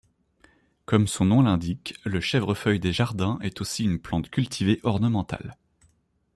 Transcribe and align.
Comme 0.85 1.05
son 1.05 1.25
nom 1.25 1.43
l'indique, 1.43 1.93
le 2.05 2.19
chèvrefeuille 2.19 2.79
des 2.79 2.91
jardins 2.91 3.37
est 3.43 3.61
aussi 3.61 3.83
une 3.83 3.99
plante 3.99 4.31
cultivée 4.31 4.79
ornementale. 4.81 5.55